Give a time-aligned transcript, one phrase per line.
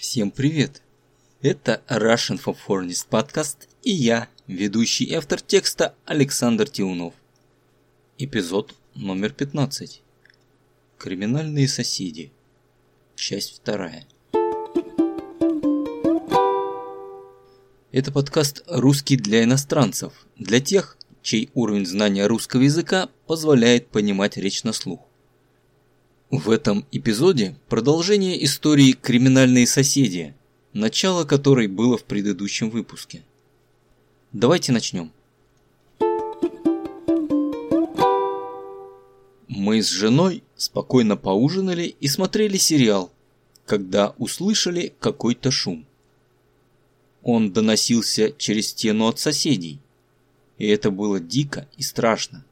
[0.00, 0.80] Всем привет!
[1.42, 7.12] Это Russian for Foreigners подкаст и я, ведущий автор текста Александр Тиунов.
[8.16, 10.00] Эпизод номер 15.
[10.96, 12.32] Криминальные соседи.
[13.14, 14.06] Часть вторая.
[17.92, 24.64] Это подкаст «Русский для иностранцев», для тех, чей уровень знания русского языка позволяет понимать речь
[24.64, 25.09] на слух.
[26.30, 30.32] В этом эпизоде продолжение истории «Криминальные соседи»,
[30.72, 33.24] начало которой было в предыдущем выпуске.
[34.30, 35.10] Давайте начнем.
[39.48, 43.10] Мы с женой спокойно поужинали и смотрели сериал,
[43.66, 45.84] когда услышали какой-то шум.
[47.24, 49.80] Он доносился через стену от соседей,
[50.58, 52.44] и это было дико и страшно.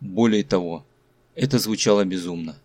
[0.00, 0.84] Более того,
[1.34, 2.58] это звучало безумно.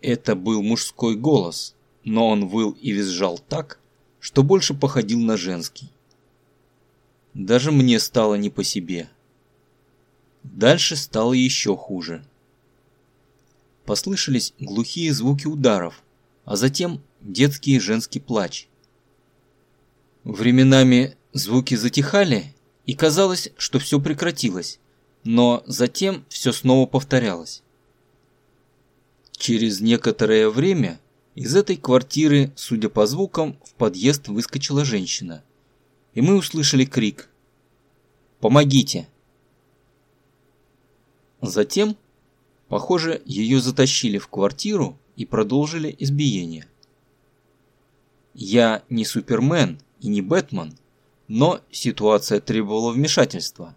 [0.00, 3.80] Это был мужской голос, но он выл и визжал так,
[4.20, 5.90] что больше походил на женский.
[7.34, 9.08] Даже мне стало не по себе.
[10.42, 12.24] Дальше стало еще хуже.
[13.84, 16.02] Послышались глухие звуки ударов,
[16.44, 18.68] а затем детский и женский плач.
[20.24, 22.54] Временами звуки затихали,
[22.86, 24.78] и казалось, что все прекратилось,
[25.24, 27.62] но затем все снова повторялось.
[29.36, 30.98] Через некоторое время
[31.34, 35.44] из этой квартиры, судя по звукам, в подъезд выскочила женщина.
[36.14, 37.28] И мы услышали крик
[38.40, 39.08] «Помогите!».
[41.42, 41.96] Затем,
[42.68, 46.66] похоже, ее затащили в квартиру и продолжили избиение.
[48.32, 50.78] Я не Супермен и не Бэтмен,
[51.28, 53.76] но ситуация требовала вмешательства.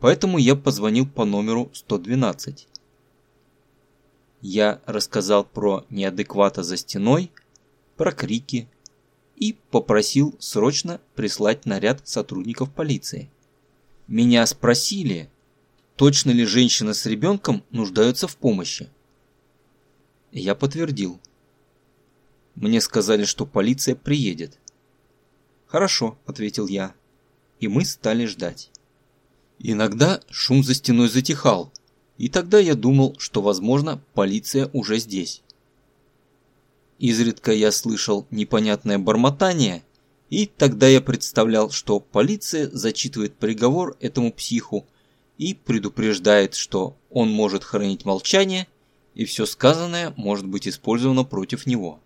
[0.00, 2.68] Поэтому я позвонил по номеру 112
[4.44, 7.32] я рассказал про неадеквата за стеной,
[7.96, 8.68] про крики
[9.36, 13.30] и попросил срочно прислать наряд сотрудников полиции.
[14.06, 15.30] Меня спросили,
[15.96, 18.90] точно ли женщина с ребенком нуждаются в помощи.
[20.30, 21.18] Я подтвердил.
[22.54, 24.58] Мне сказали, что полиция приедет.
[25.64, 26.94] «Хорошо»,— ответил я.
[27.60, 28.70] И мы стали ждать.
[29.58, 31.72] Иногда шум за стеной затихал,
[32.18, 35.42] и тогда я думал, что, возможно, полиция уже здесь.
[36.98, 39.82] Изредка я слышал непонятное бормотание,
[40.30, 44.86] и тогда я представлял, что полиция зачитывает приговор этому психу
[45.38, 48.68] и предупреждает, что он может хранить молчание,
[49.14, 52.00] и все сказанное может быть использовано против него.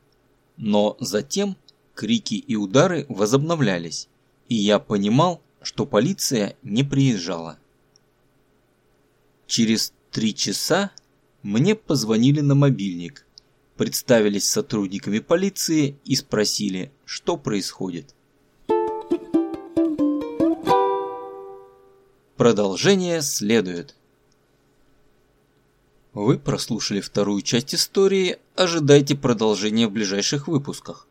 [0.56, 1.56] Но затем
[1.94, 4.08] крики и удары возобновлялись,
[4.48, 7.58] и я понимал, что полиция не приезжала.
[9.46, 10.90] Через три часа
[11.42, 13.26] мне позвонили на мобильник,
[13.76, 18.14] представились сотрудниками полиции и спросили, что происходит.
[22.36, 23.96] Продолжение следует.
[26.14, 31.06] Вы прослушали вторую часть истории, ожидайте продолжения в ближайших выпусках.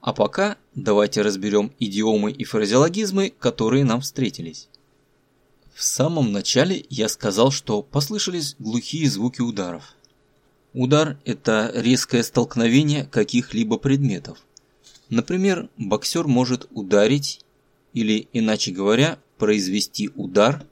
[0.00, 4.68] А пока давайте разберем идиомы и фразеологизмы, которые нам встретились.
[5.74, 9.94] В самом начале я сказал, что послышались глухие звуки ударов.
[10.74, 14.38] Удар– это резкое столкновение каких-либо предметов.
[15.08, 17.40] Например, боксер может ударить,
[17.94, 20.64] или, иначе говоря, произвести удар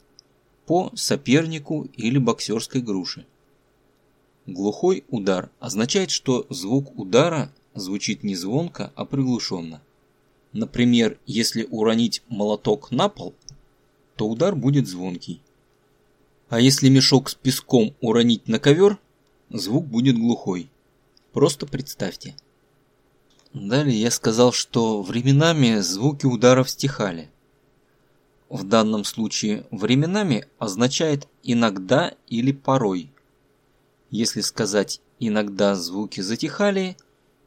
[0.66, 3.26] по сопернику или боксерской груше.
[4.46, 9.82] Глухой удар означает, что звук удара звучит не звонко, а приглушенно.
[10.52, 13.34] Например, если уронить молоток на пол–
[14.20, 15.40] то удар будет звонкий.
[16.50, 18.98] А если мешок с песком уронить на ковер,
[19.48, 20.68] звук будет глухой.
[21.32, 22.36] Просто представьте.
[23.54, 27.30] Далее я сказал, что временами звуки ударов стихали.
[28.50, 33.10] В данном случае временами означает иногда или порой.
[34.10, 36.98] Если сказать иногда звуки затихали,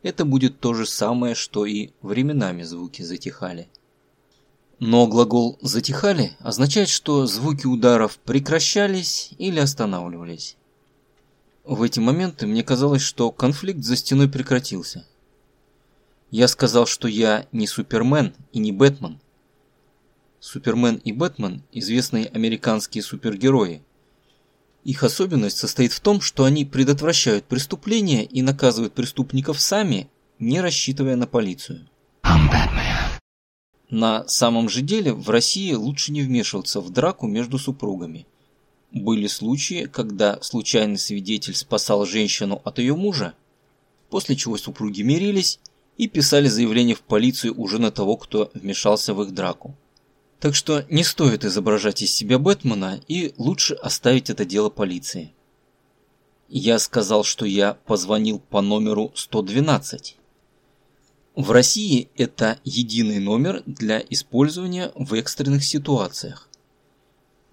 [0.01, 3.67] это будет то же самое, что и временами звуки затихали.
[4.79, 10.57] Но глагол «затихали» означает, что звуки ударов прекращались или останавливались.
[11.63, 15.05] В эти моменты мне казалось, что конфликт за стеной прекратился.
[16.29, 19.19] Я сказал, что я не Супермен и не Бэтмен.
[20.39, 23.81] Супермен и Бэтмен– известные американские супергерои.
[24.83, 30.09] Их особенность состоит в том, что они предотвращают преступления и наказывают преступников сами,
[30.39, 31.87] не рассчитывая на полицию.
[32.25, 32.82] I'm Batman.
[33.93, 38.25] На самом же деле в России лучше не вмешиваться в драку между супругами.
[38.91, 43.35] Были случаи, когда случайный свидетель спасал женщину от ее мужа,
[44.09, 45.59] после чего супруги мирились
[45.95, 49.75] и писали заявление в полицию уже на того, кто вмешался в их драку.
[50.39, 55.33] Так что не стоит изображать из себя Бэтмена и лучше оставить это дело полиции.
[56.49, 60.17] Я сказал, что я позвонил по номеру 112.
[61.35, 66.47] В России это единый номер для использования в экстренных ситуациях.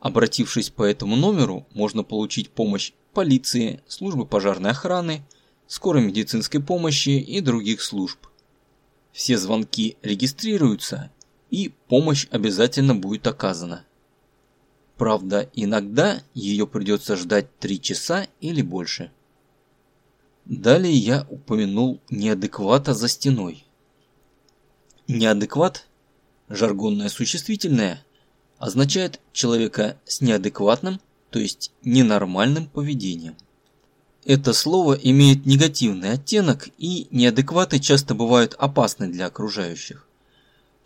[0.00, 5.22] Обратившись по этому номеру, можно получить помощь полиции, службы пожарной охраны,
[5.66, 8.18] скорой медицинской помощи и других служб.
[9.12, 11.10] Все звонки регистрируются
[11.50, 13.86] и помощь обязательно будет оказана.
[14.98, 19.10] Правда, иногда ее придется ждать 3 часа или больше.
[20.44, 23.64] Далее я упомянул неадеквата за стеной.
[25.12, 25.88] Неадекват,
[26.48, 28.04] жаргонное существительное,
[28.58, 33.36] означает человека с неадекватным, то есть ненормальным поведением.
[34.24, 40.06] Это слово имеет негативный оттенок и неадекваты часто бывают опасны для окружающих.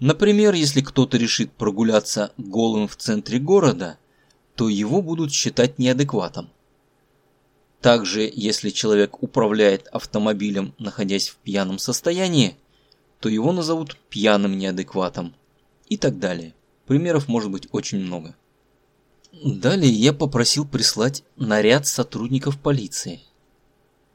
[0.00, 3.98] Например, если кто-то решит прогуляться голым в центре города,
[4.54, 6.48] то его будут считать неадекватом.
[7.82, 12.56] Также, если человек управляет автомобилем, находясь в пьяном состоянии,
[13.20, 15.34] то его назовут пьяным неадекватом
[15.88, 16.54] и так далее.
[16.86, 18.34] Примеров может быть очень много.
[19.32, 23.20] Далее я попросил прислать наряд сотрудников полиции.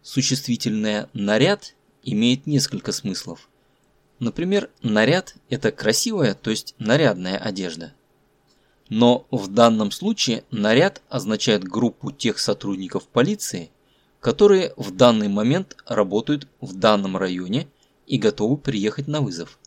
[0.01, 3.50] Существительное «наряд» имеет несколько смыслов.
[4.19, 7.94] Например, наряд– это красивая, то есть нарядная одежда.
[8.90, 13.72] Но в данном случае наряд означает группу тех сотрудников полиции,
[14.19, 17.68] которые в данный момент работают в данном районе
[18.10, 19.58] и готовы приехать на вызов.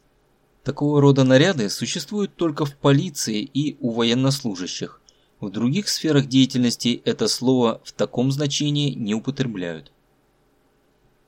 [0.62, 5.00] Такого рода наряды существуют только в полиции и у военнослужащих.
[5.41, 9.91] В других сферах деятельности это слово в таком значении не употребляют.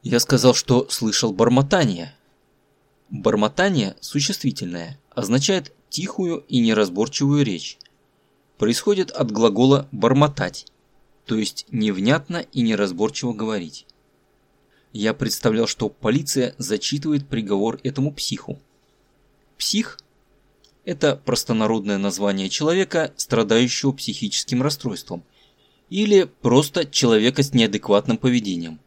[0.02, 2.14] Я сказал, что слышал бормотание.
[3.08, 7.78] Бормотание существительное, означает тихую и неразборчивую речь
[8.58, 10.66] происходит от глагола «бормотать»,
[11.26, 13.86] то есть невнятно и неразборчиво говорить.
[14.94, 18.60] Я представлял, что полиция зачитывает приговор этому психу.
[19.58, 19.98] Псих–
[20.84, 25.24] это простонародное название человека, страдающего психическим расстройством,
[25.90, 28.78] или просто человека с неадекватным поведением.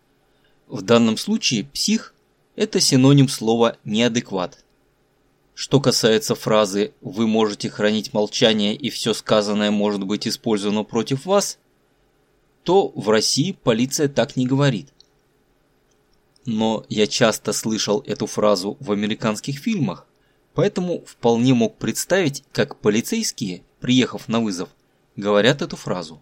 [0.68, 2.14] В данном случае псих–
[2.56, 4.64] это синоним слова «неадекват»,
[5.56, 11.60] что касается фразы «вы можете хранить молчание и все сказанное может быть использовано против вас»,
[12.64, 14.94] то в России полиция так не говорит.
[16.48, 20.08] Но я часто слышал эту фразу в американских фильмах,
[20.54, 24.70] поэтому вполне мог представить, как полицейские, приехав на вызов,
[25.18, 26.22] говорят эту фразу.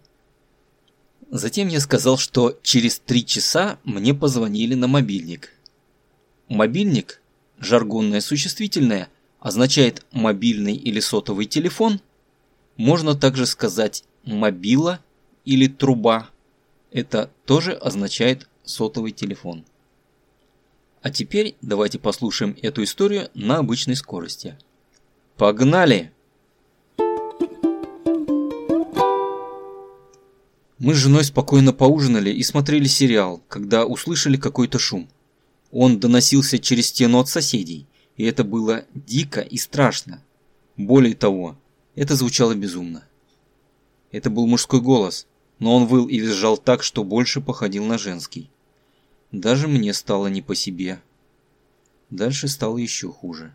[1.30, 5.54] Затем я сказал, что через три часа мне позвонили на мобильник.
[6.48, 7.21] Мобильник,
[7.60, 12.01] жаргонное существительное, означает мобильный или сотовый телефон.
[12.78, 15.01] Можно также сказать мобила
[15.45, 16.31] или труба.
[16.89, 19.66] Это тоже означает сотовый телефон.
[21.06, 24.57] А теперь давайте послушаем эту историю на обычной скорости.
[25.38, 26.12] Погнали!
[30.80, 35.07] Мы с женой спокойно поужинали и смотрели сериал, когда услышали какой-то шум.
[35.72, 37.88] Он доносился через стену от соседей–
[38.18, 40.24] и это было дико и страшно.
[40.78, 41.57] Более того,
[41.95, 43.04] это звучало безумно.
[44.12, 45.28] Это был мужской голос,
[45.59, 48.50] но он выл и визжал так, что больше походил на женский.
[49.35, 51.01] Даже мне стало не по себе.
[52.09, 53.54] Дальше стало еще хуже.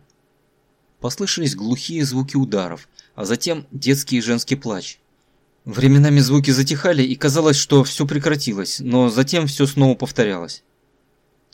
[0.99, 4.99] Послышались глухие звуки ударов, а затем детский и женский плач.
[5.65, 10.61] Временами звуки затихали, и казалось, что все прекратилось, но затем все снова повторялось.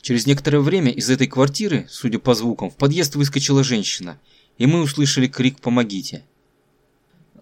[0.02, 4.20] Через некоторое время из этой квартиры, судя по звукам, в подъезд выскочила женщина,
[4.58, 6.22] и мы услышали крик «Помогите!».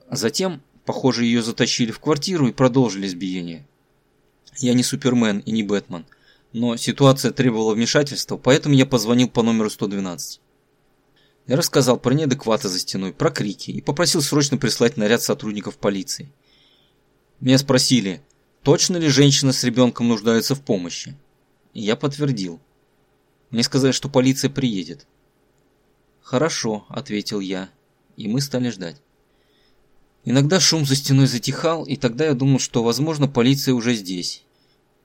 [0.08, 3.66] Затем, похоже, ее затащили в квартиру и продолжили избиение.
[4.58, 6.06] Я не Супермен и не Бэтмен,
[6.52, 10.40] но ситуация требовала вмешательства, поэтому я позвонил по номеру 112.
[11.46, 16.32] Я рассказал про неадекваты за стеной, про крики и попросил срочно прислать наряд сотрудников полиции.
[17.40, 18.22] Меня спросили,
[18.62, 21.16] точно ли женщина с ребенком нуждается в помощи.
[21.72, 22.60] Я подтвердил.
[23.50, 25.06] Мне сказали, что полиция приедет.
[26.20, 27.68] «Хорошо»,– ответил я,
[28.16, 29.00] и мы стали ждать.
[30.24, 34.42] Иногда шум за стеной затихал, и тогда я думал, что, возможно, полиция уже здесь.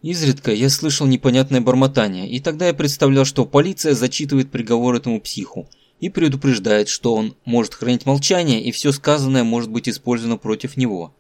[0.02, 5.70] Изредка я слышал непонятное бормотание, и тогда я представлял, что полиция зачитывает приговор этому психу
[6.00, 11.14] и предупреждает, что он может хранить молчание, и все сказанное может быть использовано против него.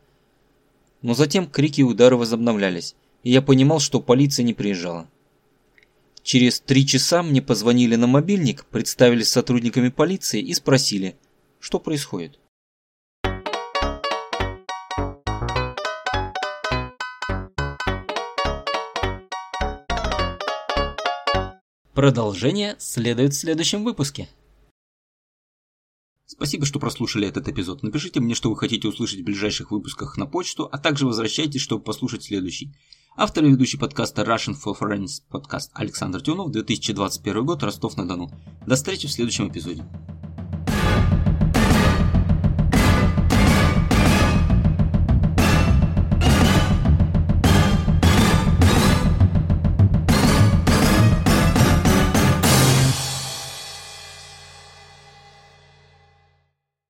[1.04, 5.08] Но затем крики и удары возобновлялись, и я понимал, что полиция не приезжала.
[6.24, 11.16] Через три часа мне позвонили на мобильник, представились сотрудниками полиции и спросили,
[11.60, 12.41] что происходит.
[21.94, 24.30] Продолжение следует в следующем выпуске.
[26.26, 27.84] Спасибо, что прослушали этот эпизод.
[27.84, 31.84] Напишите мне, что вы хотите услышать в ближайших выпусках на почту, а также возвращайтесь, чтобы
[31.84, 32.74] послушать следующий.
[33.18, 38.32] Автор и ведущий подкаста Russian for Friends подкаст Александр Тюнов, 2021 год, Ростов-на-Дону.
[38.66, 39.84] До встречи в следующем эпизоде.